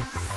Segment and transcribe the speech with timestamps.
[0.00, 0.26] Podcast.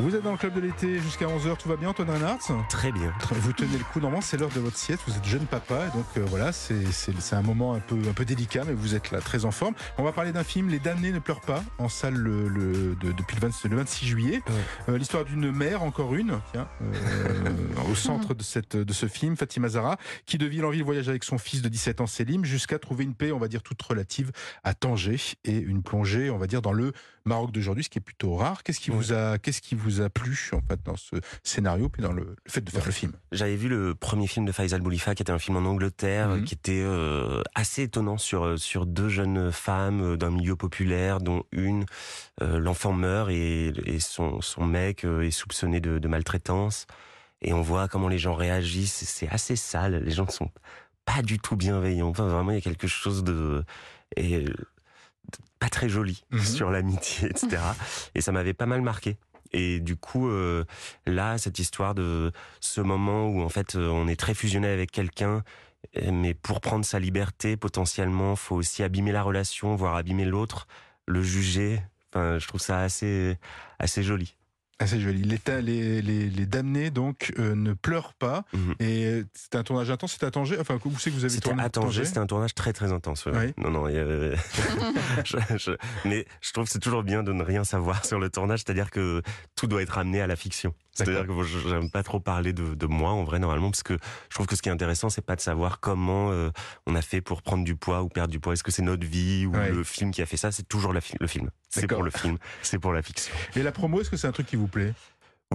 [0.00, 2.38] Vous êtes dans le club de l'été jusqu'à 11h, tout va bien Antoine Reinhardt
[2.70, 3.12] Très bien.
[3.32, 5.96] Vous tenez le coup, normalement c'est l'heure de votre sieste, vous êtes jeune papa, et
[5.96, 6.84] donc euh, voilà, c'est
[7.32, 9.74] un moment un peu, un peu délicat, mais vous êtes là très en forme.
[9.98, 13.10] On va parler d'un film, Les damnés ne pleurent pas, en salle le, le- de-
[13.10, 14.42] depuis le, 20 le 26 juillet.
[14.46, 14.54] Ouais.
[14.94, 17.50] Euh, L'histoire d'une mère, encore une, tiens, euh,
[17.90, 21.08] au centre de, cette, de ce film, Fatima Zara, qui de ville en ville voyage
[21.08, 23.82] avec son fils de 17 ans Selim, jusqu'à trouver une paix, on va dire, toute
[23.82, 24.30] relative
[24.62, 26.92] à Tanger, et une plongée, on va dire, dans le
[27.24, 28.62] Maroc d'aujourd'hui, ce qui est plutôt rare.
[28.62, 28.96] Qu'est-ce qui, Ouais.
[28.96, 32.36] vous a, qu'est-ce qui vous a plu, en fait, dans ce scénario, puis dans le,
[32.46, 35.32] fait de faire le film J'avais vu le premier film de Faisal Boulifa, qui était
[35.32, 36.44] un film en Angleterre, Mhm.
[36.44, 41.20] qui était euh, assez étonnant sur euh, sur deux jeunes femmes euh, d'un milieu populaire,
[41.20, 41.84] dont une
[42.42, 46.86] euh, l'enfant meurt et, et son son mec est soupçonné de, de maltraitance.
[47.42, 49.04] Et on voit comment les gens réagissent.
[49.06, 50.02] C'est assez sale.
[50.04, 50.50] Les gens ne sont
[51.04, 52.08] pas du tout bienveillants.
[52.08, 53.64] Enfin, vraiment, il y a quelque chose de
[54.16, 54.44] et
[55.60, 56.40] pas très joli Mhm.
[56.42, 57.58] sur l'amitié, etc.
[58.14, 59.16] Et ça m'avait pas mal marqué.
[59.52, 60.64] Et du coup, euh,
[61.06, 64.90] là, cette histoire de ce moment où en fait euh, on est très fusionné avec
[64.90, 65.42] quelqu'un,
[65.96, 70.66] euh, mais pour prendre sa liberté, potentiellement, faut aussi abîmer la relation, voire abîmer l'autre,
[71.06, 71.82] le juger.
[72.12, 73.36] Enfin, je trouve ça assez
[73.78, 74.37] assez joli.
[74.80, 75.22] Ah, c'est joli.
[75.22, 78.44] Les, les, les, les damnés, donc, euh, ne pleurent pas.
[78.52, 78.74] Mhm.
[78.78, 81.30] Et euh, c'était un tournage intense, c'était à Tanger Enfin, où c'est que vous avez
[81.34, 83.26] C'était tourné à Tanger, c'était un tournage très très intense.
[83.26, 83.32] ouais.
[83.34, 83.54] Oui.
[83.56, 84.36] Non, non, il y avait-
[85.24, 88.30] je- je- mais je trouve que c'est toujours bien de ne rien savoir sur le
[88.30, 89.22] tournage, c'est-à-dire que
[89.56, 90.74] tout doit être amené à la fiction.
[91.04, 93.96] C'est-à-dire que j'aime pas trop parler de, de moi en vrai normalement, parce que
[94.28, 96.50] je trouve que ce qui est intéressant, c'est pas de savoir comment euh,
[96.86, 98.52] on a fait pour prendre du poids ou perdre du poids.
[98.52, 99.70] Est-ce que c'est notre vie ou Ouais.
[99.70, 100.52] le film qui a fait ça?
[100.52, 101.50] C'est toujours la fi- le film.
[101.68, 103.34] C'est pour le film, c'est pour la fiction.
[103.56, 104.94] Et la promo, est-ce que c'est un truc qui vous plaît?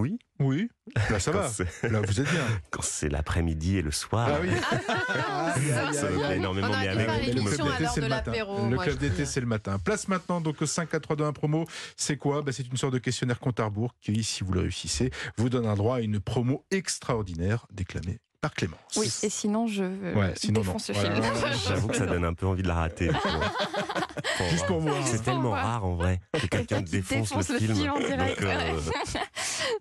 [0.00, 0.18] Oui.
[0.40, 0.68] Oui.
[1.08, 1.48] Là, ça Quand va.
[1.48, 2.42] c'est- Là, vous êtes bien.
[2.70, 4.28] Quand c'est l'après-midi et le soir.
[4.28, 4.48] Ah oui.
[4.50, 8.32] Aïe, Ça me plaît énormément, On mais avec Le club d'été, c'est le matin.
[8.70, 9.78] Le club d'été, c'est le matin.
[9.78, 11.64] Place maintenant, donc, au 5 4 3 2 1 promo.
[11.96, 12.42] C'est quoi?
[12.42, 15.48] Bah, C'est une sorte de questionnaire compte à rebours qui, si vous le réussissez, vous
[15.48, 18.78] donne un droit à une promo extraordinaire déclamée par Clémence.
[18.96, 20.66] Oui, et sinon, je Ouais, sinon, non.
[20.66, 21.24] défonce ce Voilà, film.
[21.34, 23.08] voilà, J'avoue que ça donne un peu envie de la rater.
[23.08, 24.96] Pour- Juste pour voir.
[25.06, 27.74] C'est tellement rare en vrai que quelqu'un défonce, défonce le le film.
[27.74, 28.80] film en direct, Donc, euh,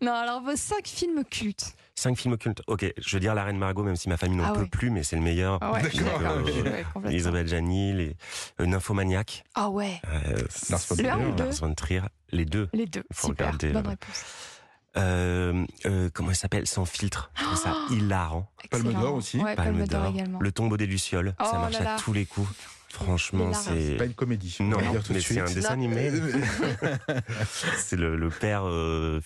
[0.01, 1.75] Non, alors vos cinq films cultes.
[1.95, 2.61] cinq films cultes.
[2.67, 4.67] Ok, je veux dire La Reine Margot, même si ma famille n'en Ah peut ouais.
[4.67, 5.57] plus, mais c'est le meilleur.
[5.61, 5.81] Ah ouais.
[5.83, 7.01] D'accord.
[7.05, 7.11] Euh.
[7.11, 8.15] Isabelle Gianni, les
[8.59, 10.37] euh, Nymphomaniac, Ah ouais, euh,
[10.69, 11.35] Lars von Le un Trier.
[11.37, 12.01] Lars von Trier,
[12.31, 12.69] les deux.
[12.73, 13.03] les deux.
[13.11, 14.23] Faut Super, regarder, bonne euh, réponse.
[14.95, 16.67] Euh, euh, comment il s'appelle?
[16.67, 17.31] Sans filtre.
[17.35, 18.47] Je trouve ça hilarant.
[18.69, 19.37] Palme d'Or aussi.
[19.39, 20.13] Ouais, Palme Palme d'Or d'Or.
[20.13, 20.39] également.
[20.39, 21.95] Le tombeau des Lucioles, Oh ça marche là là.
[21.95, 22.47] à tous les coups.
[22.93, 23.87] Franchement, c'est.
[23.87, 24.55] C'est pas une comédie.
[24.59, 24.83] on Non, de
[25.13, 26.11] mais c'est un dessin animé.
[27.77, 29.19] c'est le, le père, euh,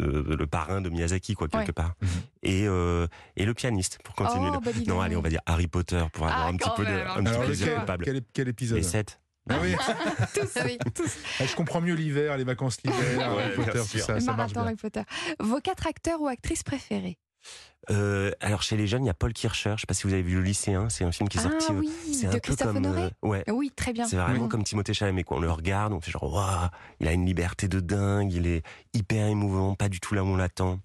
[0.00, 1.72] euh, le parrain de Miyazaki, quoi, quelque Ouais.
[1.72, 1.94] part.
[2.00, 2.08] Mhm.
[2.42, 4.50] Et, euh, et le pianiste, pour continuer.
[4.54, 6.84] Oh, bah Non, allez, on va dire Harry Potter pour avoir Ah, un petit peu
[6.84, 8.04] de, même, un un petit plaisir coupable.
[8.06, 9.20] quel, quel épisode Les 7.
[9.50, 9.74] Ah oui.
[10.34, 11.16] tous, oui, tous.
[11.40, 12.98] Ah, Je comprends mieux l'hiver, les vacances l'hiver,
[13.36, 14.62] Ouais, Harry Potter, tout ça, Le ça marche marathon bien.
[14.64, 15.02] Harry Potter.
[15.40, 17.18] Vos quatre acteurs ou actrices préférés?
[17.88, 19.72] Euh, alors, chez les jeunes, il y a Paul Kircher.
[19.76, 20.88] Je sais pas si vous avez vu Le Lycéen.
[20.90, 21.72] C'est un film qui est Ah sorti.
[21.72, 22.76] oui, c'est un de peu Christophe comme.
[22.76, 23.44] Honoré euh, ouais.
[23.48, 24.06] Oui, très bien.
[24.06, 25.24] C'est vraiment comme Timothée Chalamet.
[25.24, 25.38] Quoi.
[25.38, 26.68] On le regarde, on fait genre, waouh,
[27.00, 28.62] il a une liberté de dingue, il est
[28.94, 30.78] hyper émouvant, pas du tout là où on l'attend.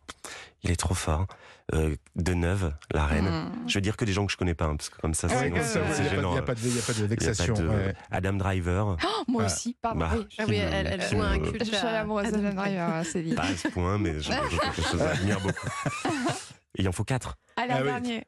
[0.63, 1.28] Il est trop fort.
[1.73, 3.25] Euh, de Neuve, la reine.
[3.25, 3.67] Hmm.
[3.67, 5.25] Je veux dire que des gens que je connais pas, hein, parce que comme ça,
[5.27, 6.29] ouais, c'est ouais, c'est Il n'y a, gênant.
[6.29, 7.53] pas- il y a pas de- vexation.
[7.56, 7.95] de- ouais.
[8.12, 9.45] Adam Driver, Oh, moi Ah.
[9.47, 10.00] aussi, pardon.
[10.01, 10.27] Bah, oui.
[10.38, 11.59] Ah oui, film, elle, joue un culte.
[11.62, 13.33] Je suis à- amoureuse à- de Dan Driver, hein, c'est dit.
[13.33, 15.67] pas à ce point, mais je, je, quelque chose que j'admire beaucoup.
[16.78, 17.36] Et il en faut quatre.
[17.58, 18.22] Ah un oui.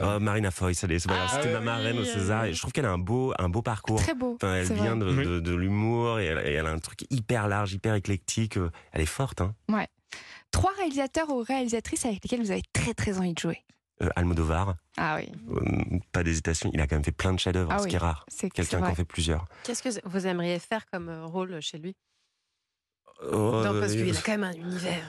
[0.00, 2.72] Oh, Marina Foïs, allez, c'est Ah c'était oui, ma marraine au César, et je trouve
[2.72, 4.00] qu'elle a un beau, un beau parcours.
[4.00, 4.34] Très beau.
[4.34, 5.12] Enfin, elle vient vrai.
[5.12, 5.24] de, Oui.
[5.24, 8.56] de, de l'humour et elle, et elle a un truc hyper large, hyper éclectique.
[8.58, 9.54] euh, Elle est forte, hein.
[10.50, 13.58] Trois réalisateurs ou réalisatrices avec lesquels vous avez très très envie de jouer.
[14.02, 17.70] Euh, Almodovar, Ah oui, euh, pas d'hésitation, il a quand même fait plein de chefs-d'œuvre,
[17.72, 17.90] Ah ce oui.
[17.90, 18.24] qui est rare.
[18.28, 19.46] c'est Quelqu'un qui en fait plusieurs.
[19.64, 21.96] Qu'est-ce que vous aimeriez faire comme rôle chez lui?
[23.22, 25.02] Oh, Non, parce euh, qu'il a quand même un univers.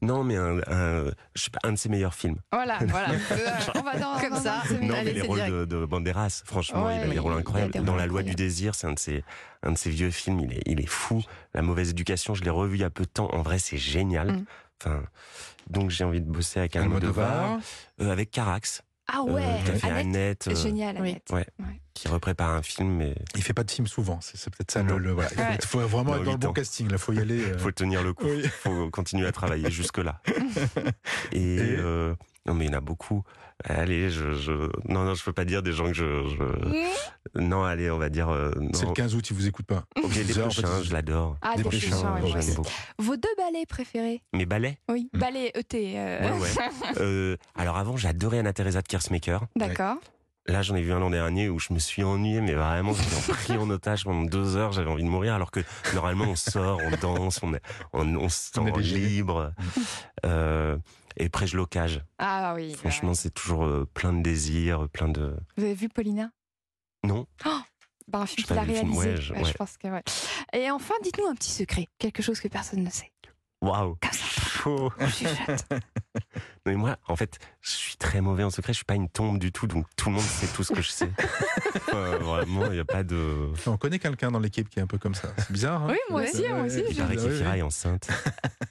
[0.00, 2.38] non, mais un, un, je sais pas, un de ses meilleurs films.
[2.52, 3.10] Voilà, voilà.
[3.10, 4.62] Euh, on va dans, Comme ça.
[4.70, 7.72] un Non, mais les rôles de, de Banderas, franchement, Ouais, il a des rôles incroyables.
[7.72, 9.24] des Dans La loi du désir, c'est un de ses,
[9.62, 11.22] un de ses vieux films, il est, il est fou.
[11.54, 13.28] La mauvaise éducation, je l'ai revu il y a peu de temps.
[13.32, 14.32] En vrai, c'est génial.
[14.32, 14.44] Mm.
[14.82, 15.02] Enfin,
[15.70, 17.60] donc j'ai envie de bosser avec Almodovar, Almodovar.
[18.00, 21.10] euh, avec Carax, Ah ouais, euh, qui a fait Annette, Annette, euh, génial, oui.
[21.10, 21.28] Annette.
[21.32, 21.46] ouais.
[21.94, 24.96] qui reprépare un film, mais Il fait pas de film souvent, c'est peut-être ça Non.
[24.96, 25.04] le.
[25.04, 25.30] le- voilà.
[25.30, 25.58] Il faut- Ouais.
[25.60, 26.52] Il faut vraiment Dans être dans le bon ans.
[26.52, 27.40] casting, là, faut y aller.
[27.40, 27.58] euh.
[27.58, 28.26] faut tenir le coup.
[28.26, 28.42] Oui.
[28.62, 30.20] faut continuer à travailler jusque-là.
[31.32, 32.14] Et, Et euh,
[32.46, 33.22] non, mais il y en a beaucoup.
[33.62, 34.52] Allez, je, je,
[34.88, 38.08] non, non, je peux pas dire des gens que je, je- non, allez, on va
[38.08, 38.92] dire, euh, C'est le non.
[38.94, 39.84] 15 août, il vous écoute pas.
[40.02, 41.36] Ok, des Bizarre, en fait, je l'adore.
[41.42, 42.70] Ah, Des prochains, ouais, J'aime beaucoup.
[42.98, 44.78] Vos deux ballets préférés Mes ballets?
[44.88, 45.18] Oui, Mm.
[45.18, 45.74] ballet ET.
[45.74, 46.48] euh, Ouais, ouais.
[47.00, 49.46] Euh, alors avant, j'adorais Anna Teresa de Kersmaker.
[49.56, 49.96] D'accord.
[50.46, 53.32] Là, j'en ai vu un l'an dernier où je me suis ennuyé, mais vraiment, j'étais
[53.32, 55.60] pris en otage pendant deux heures, j'avais envie de mourir, alors que
[55.94, 57.62] normalement, on sort, on danse, on, est,
[57.94, 59.52] on, on se On est sent libre.
[60.26, 60.76] Euh,
[61.16, 62.02] et après, je locage.
[62.18, 62.74] Ah oui.
[62.74, 65.34] Franchement, c'est toujours plein de désirs, plein de...
[65.56, 66.30] Vous avez vu Paulina?
[67.04, 67.26] Non
[68.08, 68.98] Bah, un film qu'il a réalisé.
[68.98, 69.44] ouais, je- Ouais, ouais.
[69.46, 70.02] je pense que ouais.
[70.52, 73.10] Et enfin, dites-nous un petit secret, quelque chose que personne ne sait.
[73.62, 75.64] Waouh chuchote.
[76.66, 79.08] Non, mais moi, en fait, je suis très mauvais en secret, je suis pas une
[79.10, 81.10] tombe du tout, donc tout le monde sait tout ce que je sais.
[81.92, 83.50] Vraiment, il n'y a pas de...
[83.66, 85.28] On connaît quelqu'un dans l'équipe qui est un peu comme ça.
[85.38, 85.82] C'est bizarre.
[85.82, 86.82] hein Oui, moi aussi, moi aussi.
[86.88, 87.58] Il je- paraît Ah que oui, Kira oui.
[87.58, 88.08] est enceinte.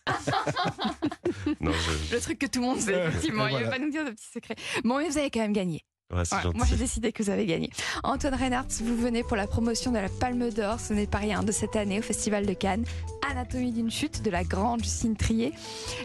[1.59, 2.15] non, je...
[2.15, 3.47] Le truc que tout le monde sait, effectivement.
[3.47, 4.55] Il ne va pas nous dire de petits secrets.
[4.83, 5.83] Bon, mais vous avez quand même gagné.
[6.13, 7.69] Ouais, Ouais, moi, j'ai décidé que vous avez gagné.
[8.03, 11.43] Antoine Reinhardt, vous venez pour la promotion de la Palme d'Or, ce n'est pas rien,
[11.43, 12.85] de cette année au Festival de Cannes.
[13.29, 15.53] Anatomie d'une chute de la grande Justine Trier.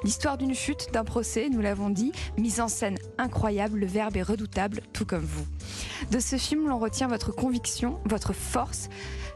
[0.05, 2.13] L'histoire d'une chute, d'un procès, nous l'avons dit.
[2.37, 5.47] Mise en scène incroyable, le verbe est redoutable, tout comme vous.
[6.11, 8.89] De ce film, l'on retient votre conviction, votre force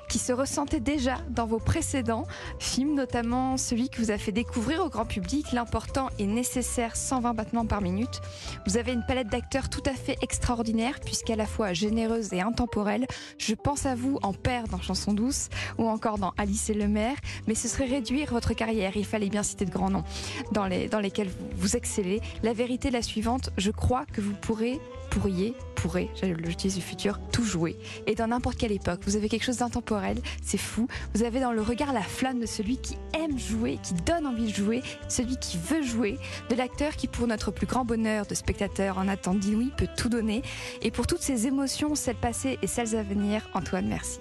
[0.09, 2.27] qui se ressentait déjà dans vos précédents
[2.59, 7.35] films, notamment celui que vous a fait découvrir au grand public, l'important et nécessaire 120
[7.35, 8.21] battements par minute.
[8.67, 13.07] Vous avez une palette d'acteurs tout à fait extraordinaire, puisqu'à la fois généreuse et intemporelle.
[13.39, 16.89] Je pense à vous en père dans Chanson douce, ou encore dans Alice et le
[16.89, 17.17] maire,
[17.47, 18.97] mais ce serait réduire votre carrière.
[18.97, 20.05] Il fallait bien citer de grands noms
[20.53, 22.21] dans, les, dans lesquels vous, vous excellez.
[22.43, 27.19] La vérité est la suivante, je crois que vous pourrez, pourriez, pourrez, j'utilise du futur,
[27.33, 27.77] tout jouer.
[28.07, 30.87] Et dans n'importe quelle époque, vous avez quelque chose d'intemporel, c'est fou.
[31.13, 34.47] Vous avez dans le regard la flamme de celui qui aime jouer, qui donne envie
[34.47, 36.19] de jouer, celui qui veut jouer,
[36.51, 40.09] de l'acteur qui, pour notre plus grand bonheur de spectateur en attente d'inouï, peut tout
[40.09, 40.43] donner.
[40.83, 44.21] Et pour toutes ces émotions, celles passées et celles à venir, Antoine, merci.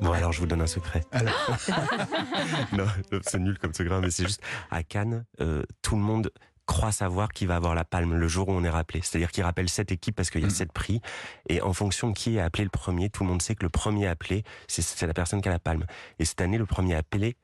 [0.00, 1.04] Bon, alors je vous donne un secret.
[1.12, 1.50] Alors.
[2.72, 2.86] non,
[3.26, 6.30] c'est nul comme secret, mais c'est juste à Cannes, euh, tout le monde
[6.68, 9.00] croit savoir qui va avoir la palme le jour où on est rappelé.
[9.02, 10.50] C'est-à-dire qu'il rappelle sept équipes parce qu'il y a Mm.
[10.50, 11.00] sept prix.
[11.48, 13.70] Et en fonction de qui est appelé le premier, tout le monde sait que le
[13.70, 15.84] premier appelé, c'est- c'est la personne qui a la palme.
[16.18, 17.36] Et cette année, le premier appelé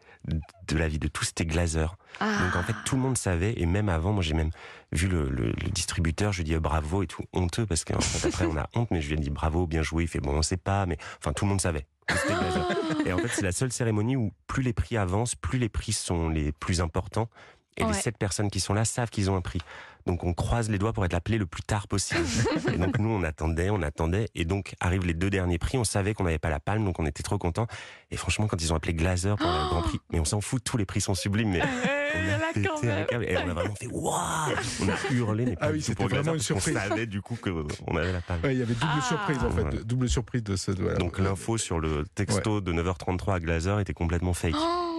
[0.69, 1.97] de la vie de tous, c'était Glazer.
[2.21, 4.51] Donc en fait, tout le monde savait, et même avant, moi j'ai même
[4.93, 7.99] vu le, le- le distributeur, je lui dis euh, bravo et tout, honteux, parce qu'en
[8.01, 10.21] fait après on a honte, mais je lui ai dit bravo, bien joué, il fait
[10.21, 11.87] bon, on sait pas, mais enfin tout le monde savait.
[12.07, 12.69] que c'était Glazer.
[13.07, 15.93] Et en fait, c'est la seule cérémonie où plus les prix avancent, plus les prix
[15.95, 17.31] sont les plus importants,
[17.77, 17.89] et Ouais.
[17.93, 19.61] les sept personnes qui sont là savent qu'ils ont un prix.
[20.07, 22.21] Donc on croise les doigts pour être appelé le plus tard possible.
[22.75, 25.85] et donc nous on attendait, on attendait, et donc arrivent les deux derniers prix, on
[25.85, 27.67] savait qu'on n'avait pas la palme, donc on était trop contents.
[28.11, 30.63] Et franchement, quand ils ont appelé Glazer pour le Grand Prix, mais on s'en fout,
[30.63, 31.63] tous les prix sont sublimes, mais
[32.83, 35.67] on a un câble et on a vraiment fait waouh On a hurlé, mais pas
[35.69, 36.75] Ah oui, c'était vraiment une surprise.
[36.75, 38.41] savait du coup qu'on avait la palme.
[38.45, 39.01] Ouais, il y avait double Ah.
[39.01, 40.71] surprise en fait, double surprise de ce.
[40.73, 40.99] voilà.
[40.99, 44.55] Donc l'info sur le texto de 9h33 à Glazer était complètement fake.
[44.57, 44.94] Oh,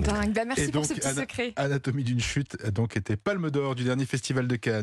[0.00, 0.32] dingue.
[0.32, 1.52] Bah, merci Et pour ce petit secret.
[1.56, 4.82] Anatomie d'une chute, donc était Palme d'Or du dernier festival de Cannes.